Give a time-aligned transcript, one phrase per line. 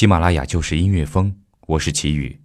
[0.00, 1.30] 喜马拉雅就是音乐风，
[1.66, 2.40] 我是齐宇。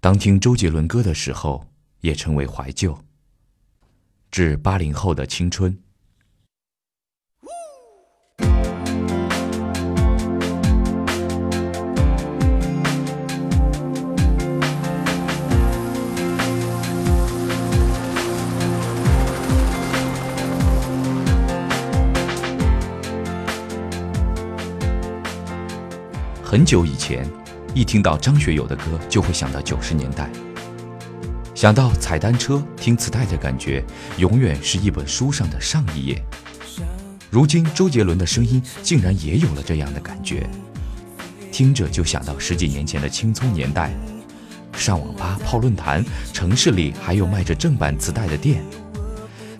[0.00, 1.70] 当听周杰伦歌的时候，
[2.00, 2.98] 也成为怀旧，
[4.30, 5.78] 致八零后的青春。
[26.54, 27.28] 很久以前，
[27.74, 30.30] 一听到张学友的歌，就会想到九十年代，
[31.52, 33.84] 想到踩单车、听磁带的感觉，
[34.18, 36.24] 永远是一本书上的上一页。
[37.28, 40.48] 如今，周杰伦的声音竟然也有了这样的感觉，
[41.50, 43.92] 听着就想到十几年前的青葱年代，
[44.76, 48.62] 上网吧、泡论坛，城市里还有卖着正版磁带的店。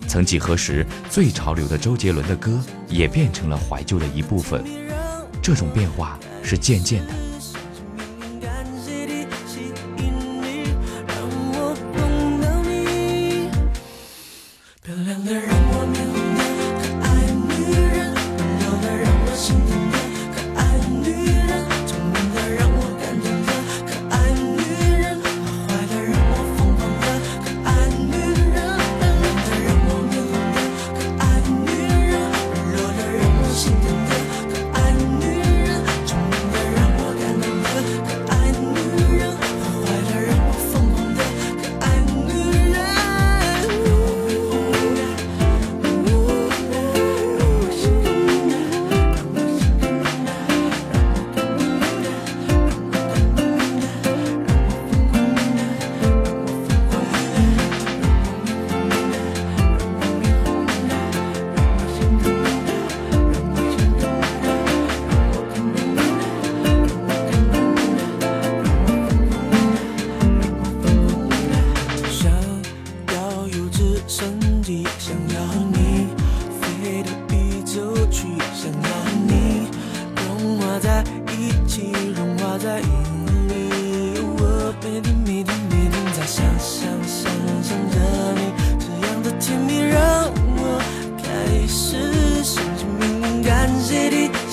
[0.07, 2.57] 曾几何时，最潮流的周杰伦的歌
[2.87, 4.63] 也变成了怀旧的一部分。
[5.45, 6.17] 这种变化。
[6.45, 7.24] 是渐渐的。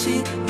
[0.03, 0.42] 心。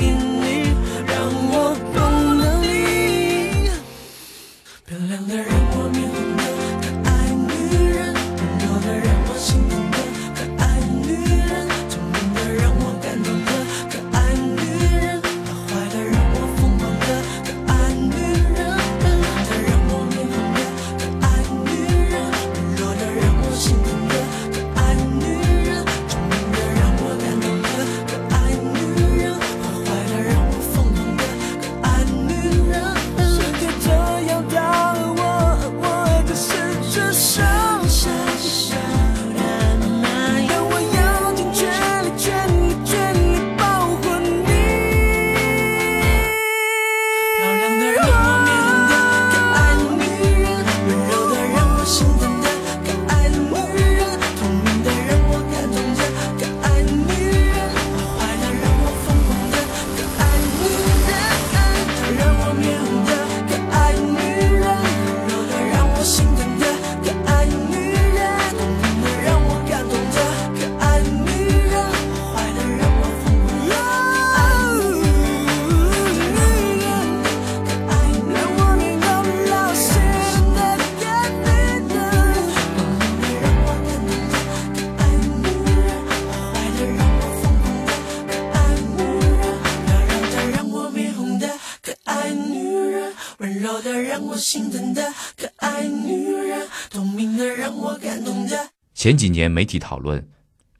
[94.26, 100.28] 我心疼的可爱女人，聪明的让我感动的前几年媒体讨论，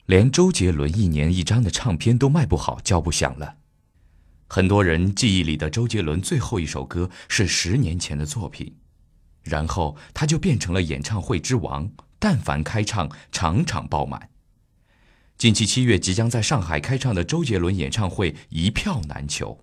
[0.05, 3.55] 连周杰伦一年一张的唱片都卖不好，叫不响了。
[4.47, 8.75] 很多人记忆里的周杰伦最后一首歌是十年前的作品，
[9.41, 14.29] 然后他就变成了演唱会之王，但凡开唱，场场爆满。
[15.37, 19.59] 近期七月即将在上海开唱的周杰伦演唱会一票难求。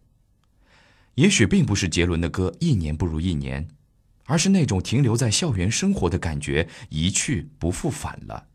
[1.17, 3.69] 也许并不是杰伦的歌一年不如一年，
[4.25, 8.47] 而是那种停留在校园生活的感觉一去不复返了。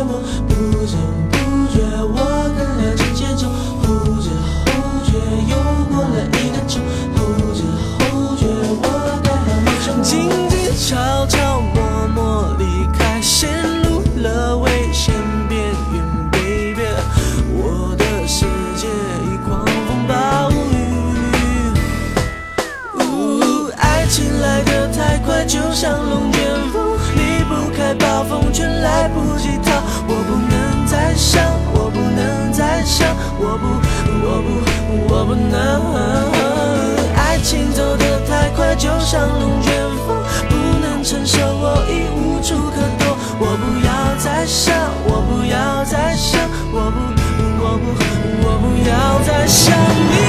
[0.00, 1.37] 我不想
[31.18, 31.42] 想
[31.74, 33.08] 我不能再想
[33.40, 33.66] 我不
[34.24, 35.58] 我不我不能。
[37.16, 39.72] 爱情走的太快就像龙卷
[40.06, 43.18] 风不能承受我已无处可躲。
[43.40, 44.72] 我不要再想
[45.06, 46.40] 我不要再想
[46.72, 46.98] 我不
[47.64, 47.86] 我不
[48.46, 50.27] 我不要再想你。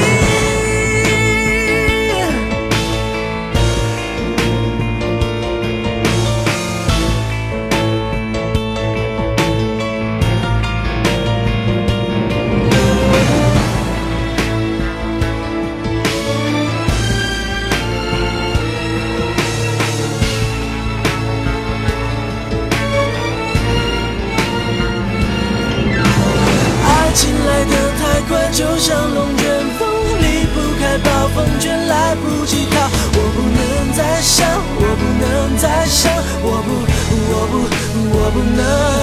[38.31, 38.98] 不能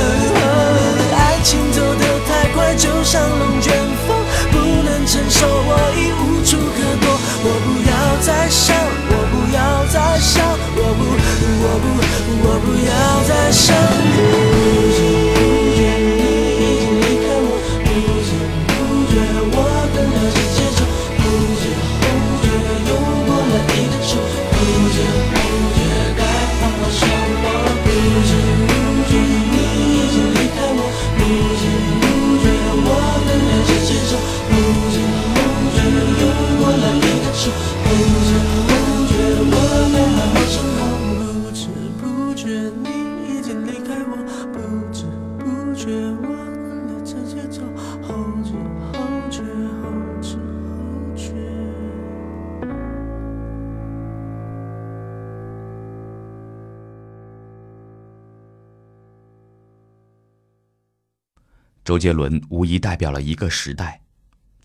[61.85, 64.03] 周杰伦无疑代表了一个时代，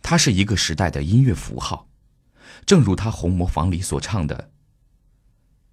[0.02, 1.88] 他是一个时代的音乐符号，
[2.66, 4.50] 正如他《红磨坊》里所唱的：“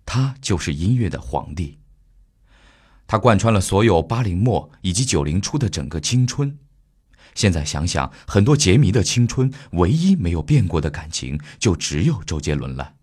[0.04, 1.78] 他就是音乐的皇帝。”
[3.08, 6.58] 他贯穿了所有八零末以及九零初的整个青春。
[7.38, 12.94] 现在想想，很多杰迷的青春，唯一没有变过的感情，就只有周杰伦了。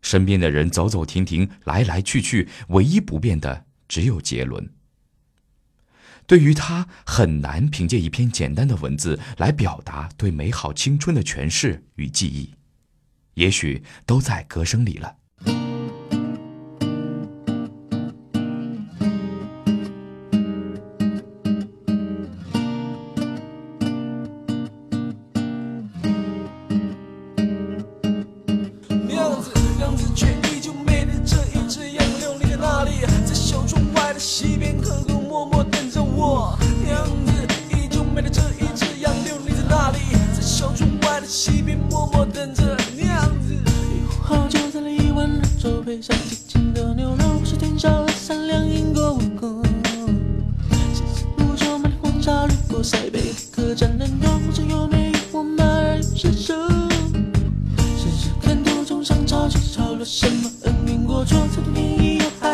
[0.00, 4.66] 身边的人走走停停，来来去去，唯一不变的只有杰伦。
[6.26, 12.54] 对于他，很难凭借一篇简单的文字来表达对美好青春的诠释与记忆，
[13.34, 15.16] 也许都在歌声里了。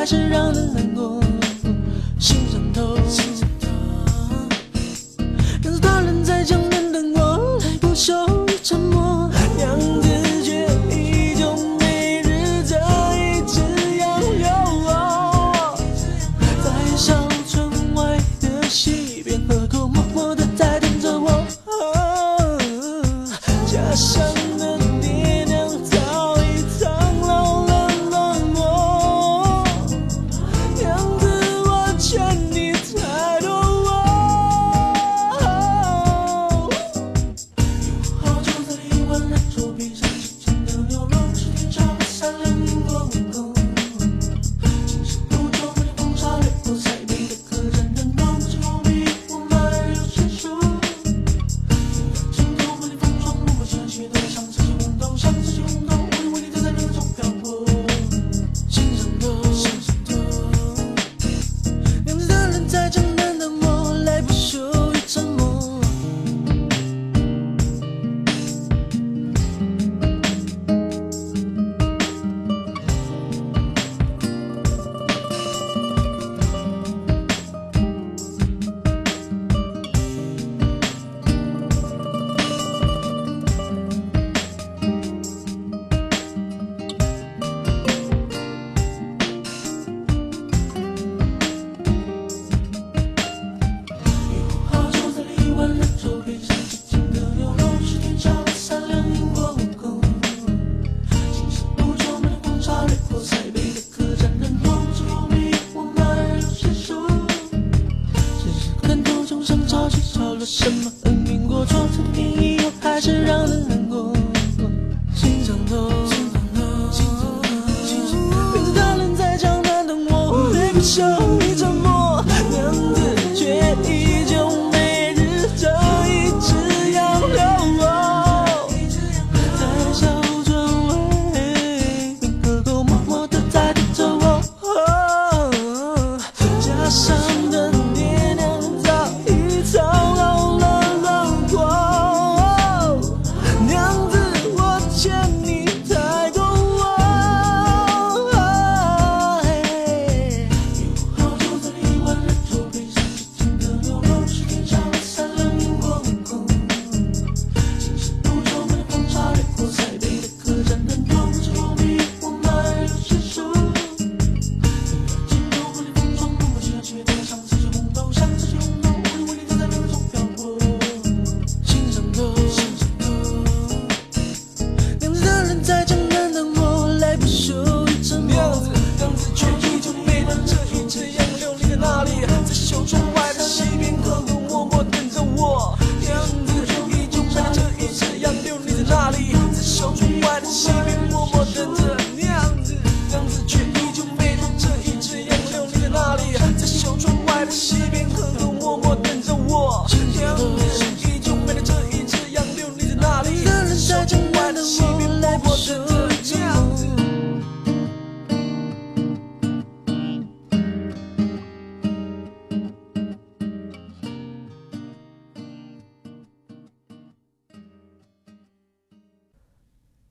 [0.06, 0.75] 是让人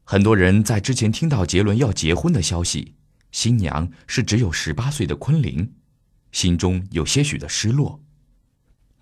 [0.08, 2.94] 很多人在之前听到杰伦要结婚的消息
[3.32, 5.74] 新娘是只有十八岁的昆凌
[6.32, 8.00] 心中有些许的失落。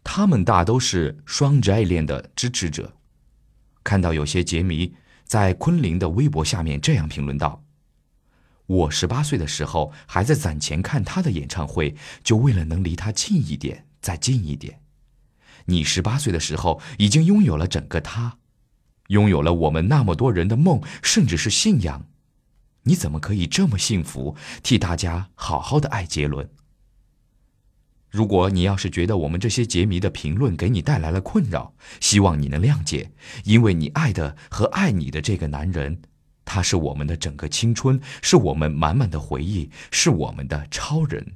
[0.02, 2.96] 他们大都是双执爱恋的支持者。
[3.84, 4.96] 看到有些杰迷
[5.26, 7.66] 在昆凌的微博下面这样评论道
[8.66, 11.94] 我十八岁的时候还在攒钱看他的演唱会
[12.24, 14.80] 就为了能离他近一点再近一点。
[15.66, 18.38] 你十八岁的时候已经拥有了整个他
[19.14, 22.08] 拥有了我们那么多人的梦甚至是信仰。
[22.86, 26.50] 你怎么可以这么幸福替大家好好的爱杰伦？
[28.10, 33.12] 如果你要是觉得我们这些杰迷的评论给你带来了困扰希望你能谅解
[33.44, 36.02] 因为你爱的和爱你的这个男人
[36.44, 41.36] 他是我们的整个青春是我们满满的回忆是我们的超人。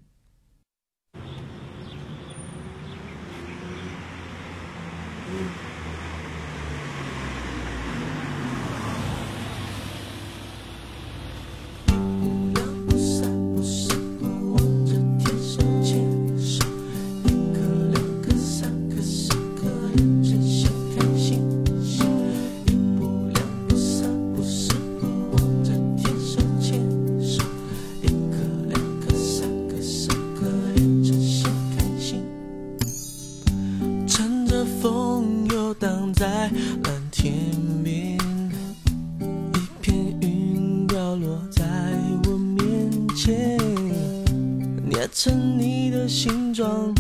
[45.14, 46.94] 成你的形状，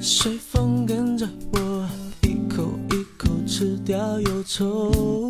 [0.00, 1.88] 随风跟着我，
[2.22, 5.23] 一口一口吃掉忧愁。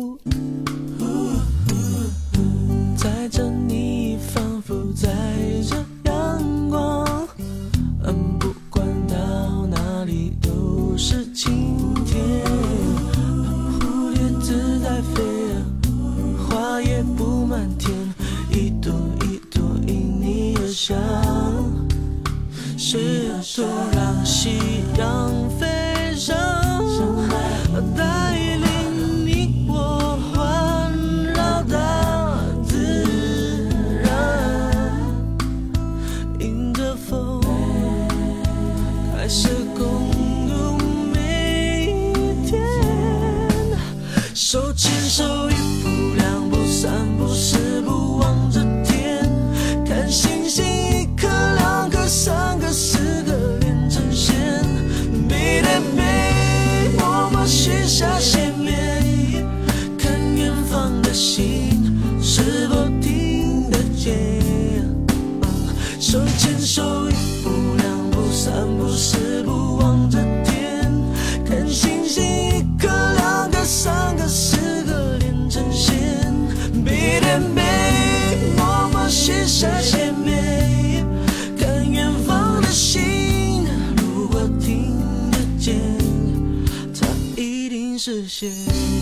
[88.07, 88.94] 视线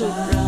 [0.00, 0.39] 是啊，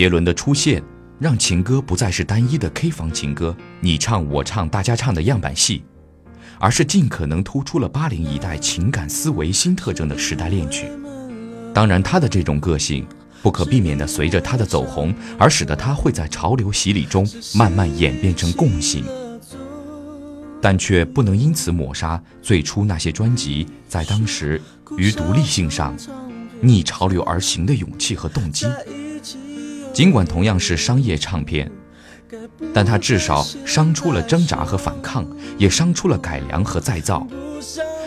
[0.00, 0.82] 杰伦的出现，
[1.18, 5.84] 让情歌不再是单一的 K 房情歌，你唱我唱大家唱的样板戏，
[6.58, 10.86] 而是尽可能突出了八零一代情感思维新特征的时代恋曲。
[11.74, 13.06] 当然，他的这种个性
[13.42, 19.04] 不可避免地随着他的走红，而使得他会在潮流洗礼中慢慢演变成共性，
[20.62, 24.58] 但却不能因此抹杀最初那些专辑在当时
[24.96, 25.94] 于独立性上
[26.62, 28.64] 逆潮流而行的勇气和动机。
[29.92, 31.70] 尽管同样是商业唱片，
[32.72, 35.26] 但它至少伤出了挣扎和反抗，
[35.58, 37.26] 也伤出了改良和再造，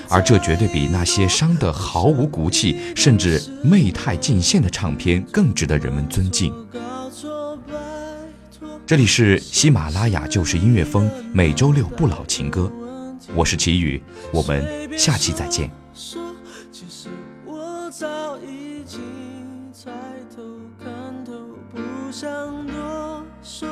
[0.10, 6.54] 而这绝对比那些伤得毫无骨气，甚至媚态尽现的唱片更值得人们尊敬。
[8.86, 12.72] 这里是喜马拉雅就是音乐风，每周六不老情歌，
[13.36, 14.66] 我是齐宇，我们
[14.98, 15.70] 下期再见。
[22.14, 23.68] 想多说。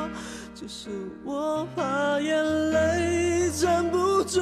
[0.54, 0.90] 只是
[1.24, 4.40] 我怕眼泪站不住，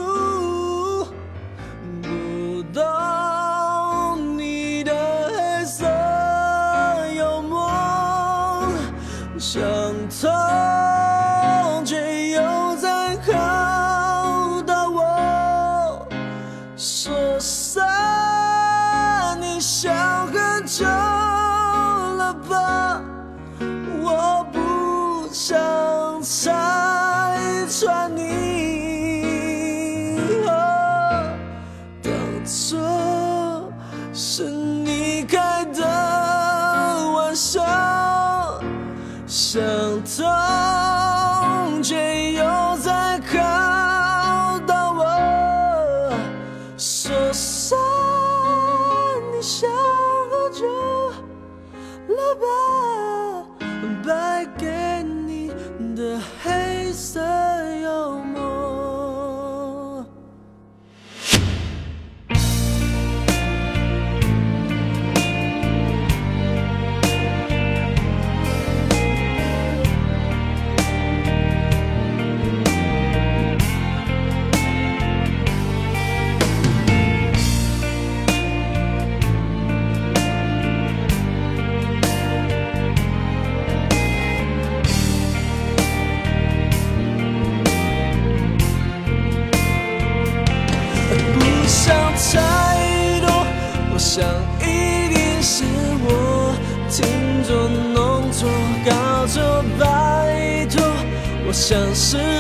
[101.51, 102.40] 我想是